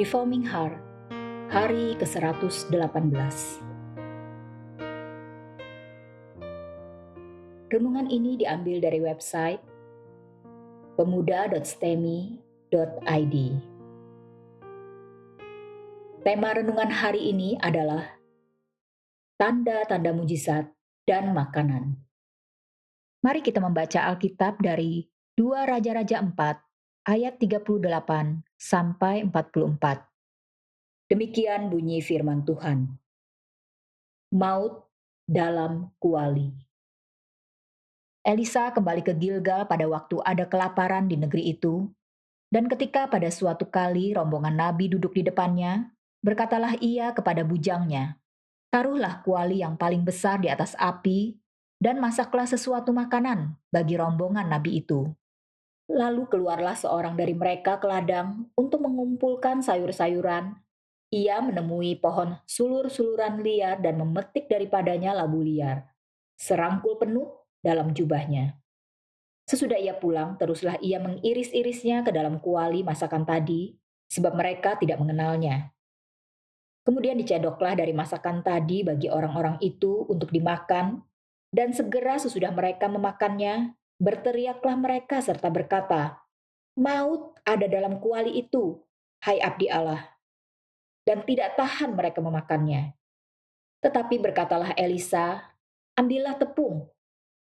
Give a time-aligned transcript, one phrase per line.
[0.00, 0.80] Reforming Heart,
[1.52, 2.72] hari ke-118.
[7.68, 9.60] Renungan ini diambil dari website
[10.96, 13.36] pemuda.stemi.id.
[16.24, 18.08] Tema renungan hari ini adalah
[19.36, 20.64] tanda-tanda mujizat
[21.04, 22.00] dan makanan.
[23.20, 29.80] Mari kita membaca Alkitab dari 2 Raja-Raja 4 ayat 38 sampai 44.
[31.08, 32.92] Demikian bunyi firman Tuhan.
[34.36, 34.84] Maut
[35.24, 36.52] dalam kuali.
[38.20, 41.88] Elisa kembali ke Gilgal pada waktu ada kelaparan di negeri itu,
[42.52, 45.88] dan ketika pada suatu kali rombongan nabi duduk di depannya,
[46.20, 48.20] berkatalah ia kepada bujangnya,
[48.70, 51.34] Taruhlah kuali yang paling besar di atas api,
[51.82, 55.10] dan masaklah sesuatu makanan bagi rombongan nabi itu.
[55.90, 60.54] Lalu keluarlah seorang dari mereka ke ladang untuk mengumpulkan sayur-sayuran.
[61.10, 65.90] Ia menemui pohon sulur-suluran liar dan memetik daripadanya labu liar,
[66.38, 67.26] serangkul penuh
[67.58, 68.54] dalam jubahnya.
[69.50, 73.74] Sesudah ia pulang, teruslah ia mengiris-irisnya ke dalam kuali masakan tadi,
[74.06, 75.74] sebab mereka tidak mengenalnya.
[76.86, 81.02] Kemudian dicedoklah dari masakan tadi bagi orang-orang itu untuk dimakan,
[81.50, 86.24] dan segera sesudah mereka memakannya, Berteriaklah mereka serta berkata,
[86.80, 88.80] Maut ada dalam kuali itu,
[89.28, 90.16] hai abdi Allah.
[91.04, 92.96] Dan tidak tahan mereka memakannya.
[93.84, 95.52] Tetapi berkatalah Elisa,
[96.00, 96.88] ambillah tepung,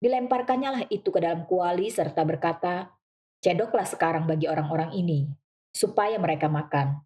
[0.04, 2.92] dilemparkannya lah itu ke dalam kuali serta berkata,
[3.40, 5.32] cedoklah sekarang bagi orang-orang ini,
[5.72, 7.00] supaya mereka makan.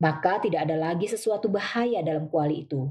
[0.00, 2.88] Maka tidak ada lagi sesuatu bahaya dalam kuali itu.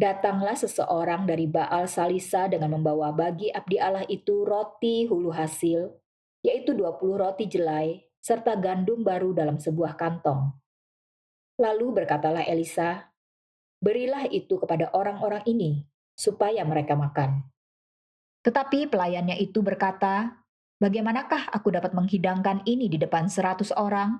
[0.00, 5.92] Datanglah seseorang dari Baal Salisa dengan membawa bagi abdi Allah itu roti hulu hasil,
[6.40, 10.56] yaitu 20 roti jelai, serta gandum baru dalam sebuah kantong.
[11.60, 13.12] Lalu berkatalah Elisa,
[13.76, 15.84] berilah itu kepada orang-orang ini,
[16.16, 17.44] supaya mereka makan.
[18.40, 20.32] Tetapi pelayannya itu berkata,
[20.80, 24.16] bagaimanakah aku dapat menghidangkan ini di depan seratus orang?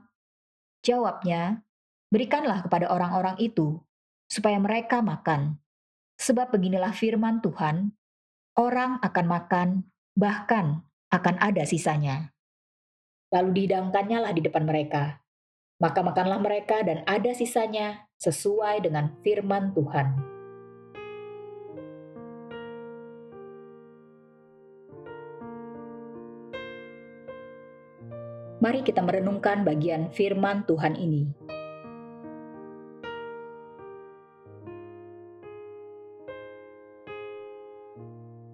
[0.85, 1.65] Jawabnya,
[2.13, 3.81] berikanlah kepada orang-orang itu,
[4.29, 5.57] supaya mereka makan.
[6.21, 7.97] Sebab beginilah firman Tuhan,
[8.61, 9.69] orang akan makan,
[10.13, 12.37] bahkan akan ada sisanya.
[13.33, 15.25] Lalu dihidangkannya lah di depan mereka.
[15.81, 20.09] Maka makanlah mereka dan ada sisanya sesuai dengan firman Tuhan.
[28.61, 31.33] Mari kita merenungkan bagian firman Tuhan ini.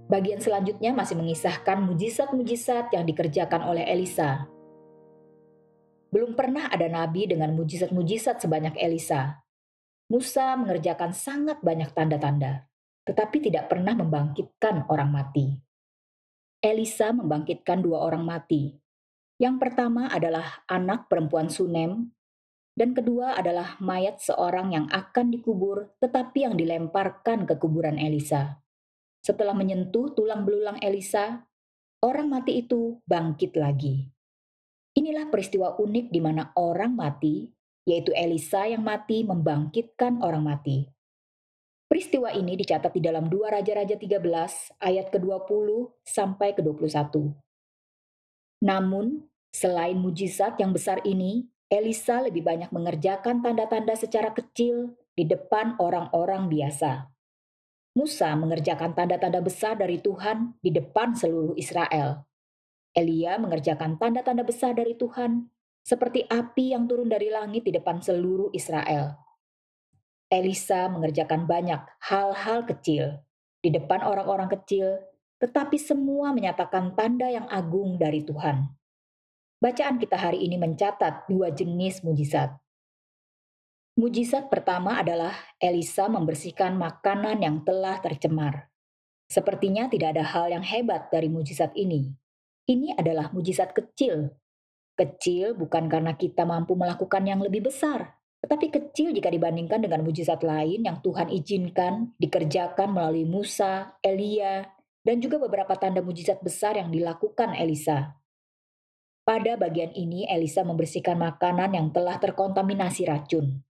[0.07, 4.47] Bagian selanjutnya masih mengisahkan mujizat-mujizat yang dikerjakan oleh Elisa.
[6.15, 9.43] Belum pernah ada nabi dengan mujizat-mujizat sebanyak Elisa.
[10.07, 12.71] Musa mengerjakan sangat banyak tanda-tanda,
[13.03, 15.59] tetapi tidak pernah membangkitkan orang mati.
[16.63, 18.79] Elisa membangkitkan dua orang mati.
[19.43, 22.15] Yang pertama adalah anak perempuan Sunem,
[22.79, 28.63] dan kedua adalah mayat seorang yang akan dikubur, tetapi yang dilemparkan ke kuburan Elisa.
[29.27, 31.43] Setelah menyentuh tulang belulang Elisa,
[31.99, 34.07] orang mati itu bangkit lagi.
[34.95, 37.51] Inilah peristiwa unik di mana orang mati,
[37.83, 40.87] yaitu Elisa yang mati membangkitkan orang mati.
[41.91, 45.67] Peristiwa ini dicatat di dalam 2 Raja-Raja 13 ayat ke-20
[46.07, 47.35] sampai ke-21.
[48.63, 55.75] Namun, selain mujizat yang besar ini, Elisa lebih banyak mengerjakan tanda-tanda secara kecil di depan
[55.83, 57.16] orang-orang biasa.
[57.97, 62.29] Musa mengerjakan tanda-tanda besar dari Tuhan di depan seluruh Israel.
[62.93, 65.49] Elia mengerjakan tanda-tanda besar dari Tuhan,
[65.81, 69.17] seperti api yang turun dari langit di depan seluruh Israel.
[70.29, 73.25] Elisa mengerjakan banyak hal-hal kecil
[73.65, 75.01] di depan orang-orang kecil,
[75.41, 78.77] tetapi semua menyatakan tanda yang agung dari Tuhan.
[79.57, 82.53] Bacaan kita hari ini mencatat dua jenis mujizat.
[83.97, 88.69] Mujizat pertama adalah Elisa membersihkan makanan yang telah tercemar.
[89.25, 92.13] Sepertinya tidak ada hal yang hebat dari mujizat ini.
[92.69, 94.37] Ini adalah mujizat kecil.
[95.01, 100.45] Kecil bukan karena kita mampu melakukan yang lebih besar, tetapi kecil jika dibandingkan dengan mujizat
[100.45, 106.93] lain yang Tuhan izinkan dikerjakan melalui Musa, Elia, dan juga beberapa tanda mujizat besar yang
[106.93, 108.13] dilakukan Elisa.
[109.25, 113.65] Pada bagian ini, Elisa membersihkan makanan yang telah terkontaminasi racun.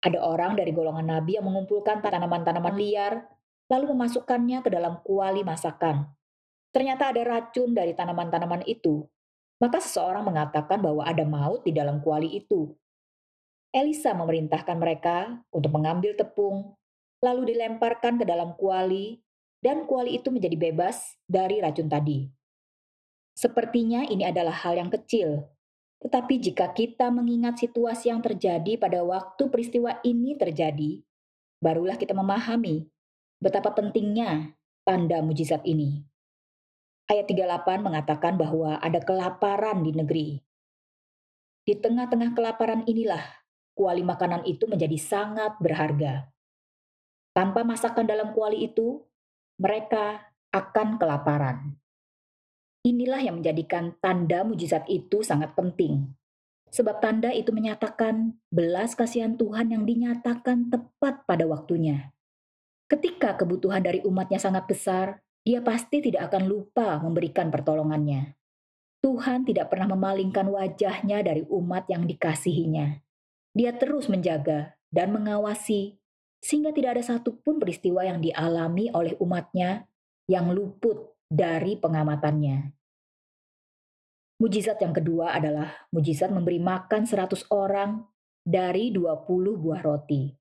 [0.00, 3.28] Ada orang dari golongan nabi yang mengumpulkan tanaman-tanaman liar,
[3.68, 6.08] lalu memasukkannya ke dalam kuali masakan.
[6.72, 9.04] Ternyata ada racun dari tanaman-tanaman itu.
[9.60, 12.72] Maka seseorang mengatakan bahwa ada maut di dalam kuali itu.
[13.70, 16.74] Elisa memerintahkan mereka untuk mengambil tepung,
[17.20, 19.20] lalu dilemparkan ke dalam kuali,
[19.60, 22.26] dan kuali itu menjadi bebas dari racun tadi.
[23.36, 25.44] Sepertinya ini adalah hal yang kecil,
[26.00, 31.04] tetapi jika kita mengingat situasi yang terjadi pada waktu peristiwa ini terjadi,
[31.60, 32.88] barulah kita memahami
[33.36, 36.00] betapa pentingnya tanda mujizat ini.
[37.04, 40.28] Ayat 38 mengatakan bahwa ada kelaparan di negeri.
[41.68, 43.20] Di tengah-tengah kelaparan inilah
[43.76, 46.32] kuali makanan itu menjadi sangat berharga.
[47.36, 49.04] Tanpa masakan dalam kuali itu,
[49.60, 51.79] mereka akan kelaparan.
[52.80, 56.16] Inilah yang menjadikan tanda mujizat itu sangat penting.
[56.72, 62.14] Sebab tanda itu menyatakan belas kasihan Tuhan yang dinyatakan tepat pada waktunya.
[62.88, 68.38] Ketika kebutuhan dari umatnya sangat besar, dia pasti tidak akan lupa memberikan pertolongannya.
[69.00, 73.00] Tuhan tidak pernah memalingkan wajahnya dari umat yang dikasihinya.
[73.56, 76.00] Dia terus menjaga dan mengawasi
[76.40, 79.84] sehingga tidak ada satupun peristiwa yang dialami oleh umatnya
[80.28, 82.74] yang luput dari pengamatannya.
[84.42, 88.02] Mujizat yang kedua adalah mujizat memberi makan seratus orang
[88.42, 90.34] dari dua puluh buah roti.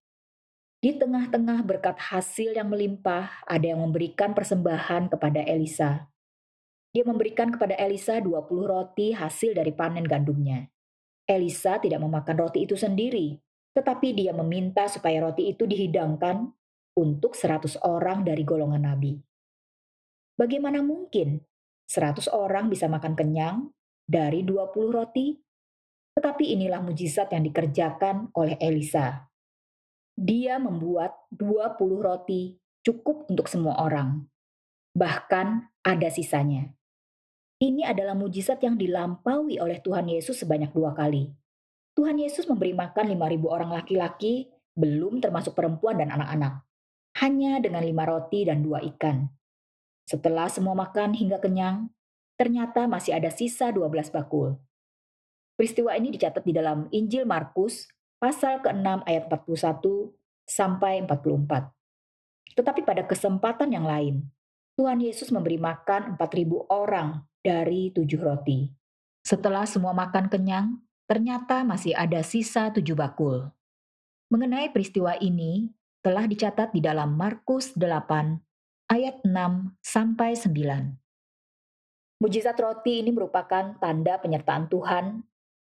[0.80, 6.08] Di tengah-tengah berkat hasil yang melimpah, ada yang memberikan persembahan kepada Elisa.
[6.96, 10.66] Dia memberikan kepada Elisa dua puluh roti hasil dari panen gandumnya.
[11.30, 13.38] Elisa tidak memakan roti itu sendiri,
[13.78, 16.50] tetapi dia meminta supaya roti itu dihidangkan
[16.98, 19.22] untuk seratus orang dari golongan nabi.
[20.40, 21.44] Bagaimana mungkin
[21.84, 23.76] seratus orang bisa makan kenyang
[24.08, 25.36] dari dua puluh roti?
[26.16, 29.28] Tetapi inilah mujizat yang dikerjakan oleh Elisa.
[30.16, 32.56] Dia membuat dua puluh roti
[32.88, 34.24] cukup untuk semua orang.
[34.96, 35.48] Bahkan
[35.84, 36.72] ada sisanya.
[37.60, 41.28] Ini adalah mujizat yang dilampaui oleh Tuhan Yesus sebanyak dua kali.
[42.00, 46.64] Tuhan Yesus memberi makan 5.000 orang laki-laki, belum termasuk perempuan dan anak-anak.
[47.20, 49.28] Hanya dengan lima roti dan dua ikan.
[50.10, 51.94] Setelah semua makan hingga kenyang,
[52.34, 54.58] ternyata masih ada sisa 12 bakul.
[55.54, 57.86] Peristiwa ini dicatat di dalam Injil Markus
[58.18, 60.10] pasal ke-6 ayat 41
[60.50, 62.58] sampai 44.
[62.58, 64.26] Tetapi pada kesempatan yang lain,
[64.82, 68.66] Tuhan Yesus memberi makan 4.000 orang dari tujuh roti.
[69.22, 73.54] Setelah semua makan kenyang, ternyata masih ada sisa tujuh bakul.
[74.34, 75.70] Mengenai peristiwa ini,
[76.02, 78.49] telah dicatat di dalam Markus 8
[78.90, 80.98] ayat 6 sampai 9.
[82.20, 85.22] Mujizat roti ini merupakan tanda penyertaan Tuhan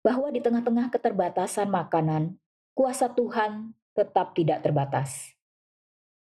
[0.05, 2.37] bahwa di tengah-tengah keterbatasan makanan,
[2.77, 5.33] kuasa Tuhan tetap tidak terbatas.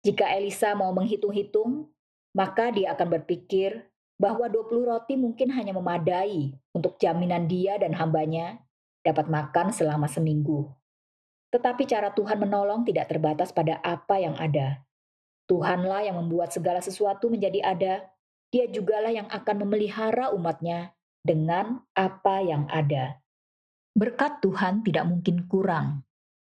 [0.05, 1.89] Jika Elisa mau menghitung-hitung,
[2.37, 3.89] maka dia akan berpikir
[4.21, 8.61] bahwa 20 roti mungkin hanya memadai untuk jaminan dia dan hambanya
[9.01, 10.69] dapat makan selama seminggu.
[11.49, 14.84] Tetapi cara Tuhan menolong tidak terbatas pada apa yang ada.
[15.45, 17.94] Tuhanlah yang membuat segala sesuatu menjadi ada.
[18.50, 23.21] Dia jugalah yang akan memelihara umatnya dengan apa yang ada.
[23.94, 26.06] Berkat Tuhan tidak mungkin kurang.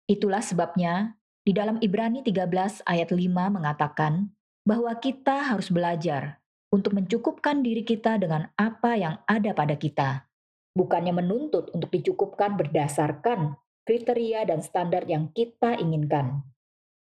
[0.07, 1.17] Itulah sebabnya
[1.47, 4.35] di dalam Ibrani 13 ayat 5 mengatakan
[4.67, 6.43] bahwa kita harus belajar
[6.75, 10.27] untuk mencukupkan diri kita dengan apa yang ada pada kita,
[10.75, 13.55] bukannya menuntut untuk dicukupkan berdasarkan
[13.87, 16.43] kriteria dan standar yang kita inginkan.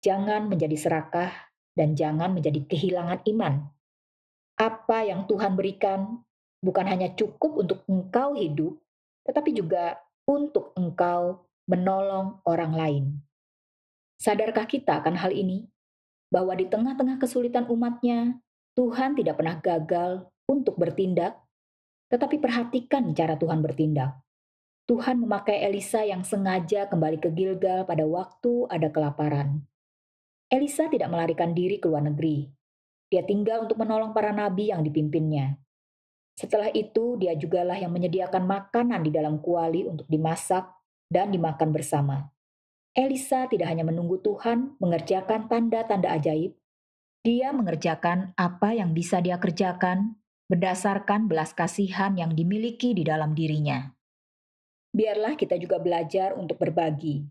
[0.06, 1.34] Jangan menjadi serakah
[1.76, 3.68] dan jangan menjadi kehilangan iman.
[4.56, 6.24] Apa yang Tuhan berikan
[6.64, 8.80] bukan hanya cukup untuk engkau hidup,
[9.28, 13.04] tetapi juga untuk engkau menolong orang lain.
[14.16, 15.68] Sadarkah kita akan hal ini?
[16.32, 18.40] Bahwa di tengah-tengah kesulitan umatnya,
[18.74, 21.36] Tuhan tidak pernah gagal untuk bertindak,
[22.08, 24.16] tetapi perhatikan cara Tuhan bertindak.
[24.86, 29.66] Tuhan memakai Elisa yang sengaja kembali ke Gilgal pada waktu ada kelaparan.
[30.46, 32.46] Elisa tidak melarikan diri ke luar negeri.
[33.10, 35.58] Dia tinggal untuk menolong para nabi yang dipimpinnya.
[36.36, 40.68] Setelah itu, dia jugalah yang menyediakan makanan di dalam kuali untuk dimasak
[41.08, 42.28] dan dimakan bersama.
[42.96, 46.56] Elisa tidak hanya menunggu Tuhan mengerjakan tanda-tanda ajaib,
[47.26, 50.14] dia mengerjakan apa yang bisa dia kerjakan
[50.46, 53.90] berdasarkan belas kasihan yang dimiliki di dalam dirinya.
[54.94, 57.26] Biarlah kita juga belajar untuk berbagi.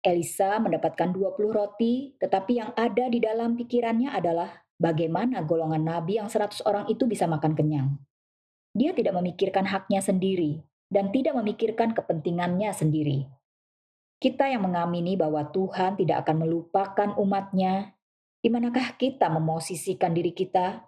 [0.00, 4.48] Elisa mendapatkan 20 roti, tetapi yang ada di dalam pikirannya adalah
[4.80, 8.00] bagaimana golongan nabi yang 100 orang itu bisa makan kenyang.
[8.72, 13.28] Dia tidak memikirkan haknya sendiri dan tidak memikirkan kepentingannya sendiri.
[14.20, 17.92] Kita yang mengamini bahwa Tuhan tidak akan melupakan umatnya
[18.40, 20.80] di manakah kita memosisikan diri kita?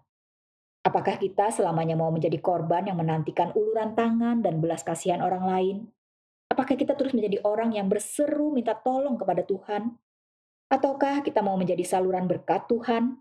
[0.88, 5.76] Apakah kita selamanya mau menjadi korban yang menantikan uluran tangan dan belas kasihan orang lain?
[6.52, 9.96] Apakah kita terus menjadi orang yang berseru minta tolong kepada Tuhan?
[10.68, 13.16] Ataukah kita mau menjadi saluran berkat Tuhan?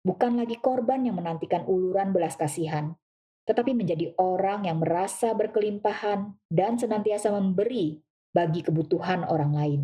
[0.00, 2.96] Bukan lagi korban yang menantikan uluran belas kasihan,
[3.44, 8.00] tetapi menjadi orang yang merasa berkelimpahan dan senantiasa memberi
[8.32, 9.80] bagi kebutuhan orang lain.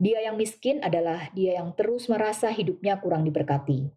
[0.00, 3.92] Dia yang miskin adalah dia yang terus merasa hidupnya kurang diberkati.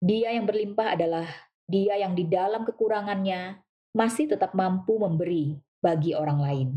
[0.00, 1.28] Dia yang berlimpah adalah
[1.68, 3.60] dia yang di dalam kekurangannya
[3.92, 6.70] masih tetap mampu memberi bagi orang lain.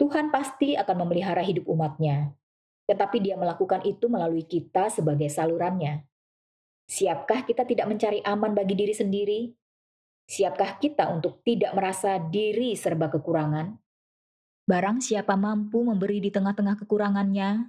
[0.00, 2.32] Tuhan pasti akan memelihara hidup umatnya,
[2.88, 6.08] tetapi dia melakukan itu melalui kita sebagai salurannya.
[6.88, 9.52] Siapkah kita tidak mencari aman bagi diri sendiri?
[10.24, 13.76] Siapkah kita untuk tidak merasa diri serba kekurangan?
[14.64, 17.68] Barang siapa mampu memberi di tengah-tengah kekurangannya,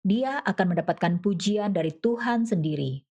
[0.00, 3.04] dia akan mendapatkan pujian dari Tuhan sendiri.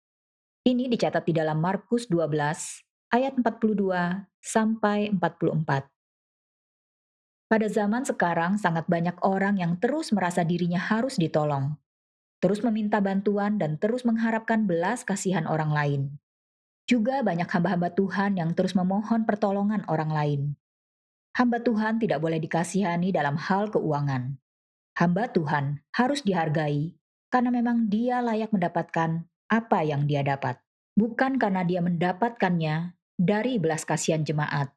[0.66, 5.95] Ini dicatat di dalam Markus 12 ayat 42 sampai 44.
[7.56, 11.80] Pada zaman sekarang sangat banyak orang yang terus merasa dirinya harus ditolong,
[12.44, 16.02] terus meminta bantuan dan terus mengharapkan belas kasihan orang lain.
[16.84, 20.42] Juga banyak hamba-hamba Tuhan yang terus memohon pertolongan orang lain
[21.36, 24.40] hamba Tuhan tidak boleh dikasihani dalam hal keuangan.
[24.96, 26.96] Hamba Tuhan harus dihargai
[27.28, 30.56] karena memang dia layak mendapatkan apa yang dia dapat,
[30.96, 34.72] bukan karena dia mendapatkannya dari belas kasihan jemaat.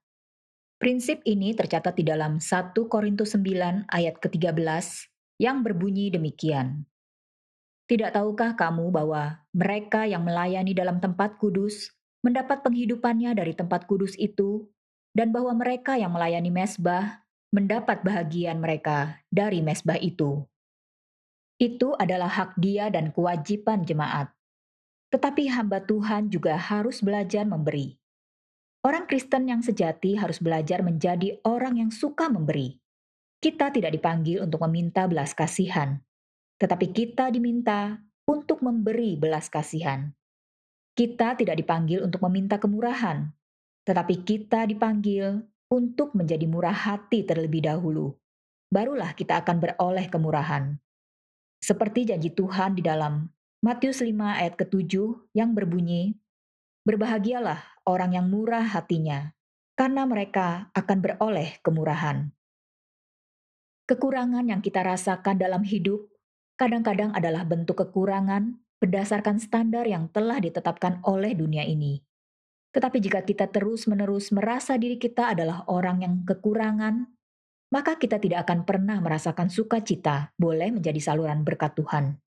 [0.79, 5.11] Prinsip ini tercatat di dalam 1 Korintus 9 ayat ke-13
[5.43, 6.87] yang berbunyi demikian.
[7.91, 11.91] Tidak tahukah kamu bahwa mereka yang melayani dalam tempat kudus
[12.23, 14.71] mendapat penghidupannya dari tempat kudus itu
[15.19, 20.47] dan bahwa mereka yang melayani mesbah mendapat bahagian mereka dari mesbah itu.
[21.59, 24.31] Itu adalah hak dia dan kewajiban jemaat.
[25.11, 27.98] Tetapi hamba Tuhan juga harus belajar memberi.
[28.79, 32.79] Orang Kristen yang sejati harus belajar menjadi orang yang suka memberi.
[33.43, 35.99] Kita tidak dipanggil untuk meminta belas kasihan,
[36.63, 37.99] tetapi kita diminta
[38.31, 40.15] untuk memberi belas kasihan.
[40.95, 43.31] Kita tidak dipanggil untuk meminta kemurahan,
[43.83, 48.15] tetapi kita dipanggil untuk menjadi murah hati terlebih dahulu.
[48.71, 50.79] Barulah kita akan beroleh kemurahan.
[51.59, 53.27] Seperti janji Tuhan di dalam
[53.59, 54.95] Matius 5 ayat ke-7
[55.35, 56.15] yang berbunyi,
[56.89, 59.33] Berbahagialah orang yang murah hatinya,
[59.73, 62.29] karena mereka akan beroleh kemurahan.
[63.89, 66.05] Kekurangan yang kita rasakan dalam hidup
[66.61, 72.05] kadang-kadang adalah bentuk kekurangan berdasarkan standar yang telah ditetapkan oleh dunia ini.
[72.69, 77.09] Tetapi jika kita terus-menerus merasa diri kita adalah orang yang kekurangan,
[77.73, 82.21] maka kita tidak akan pernah merasakan sukacita boleh menjadi saluran berkat Tuhan.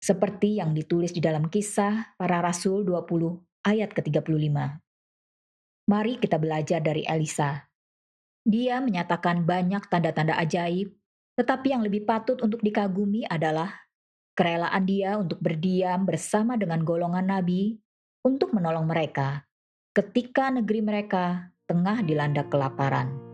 [0.00, 4.56] Seperti yang ditulis di dalam kisah para rasul 20 ayat ke-35.
[5.90, 7.66] Mari kita belajar dari Elisa.
[8.46, 10.92] Dia menyatakan banyak tanda-tanda ajaib,
[11.36, 13.72] tetapi yang lebih patut untuk dikagumi adalah
[14.32, 17.76] kerelaan dia untuk berdiam bersama dengan golongan nabi
[18.24, 19.44] untuk menolong mereka
[19.90, 23.29] ketika negeri mereka tengah dilanda kelaparan.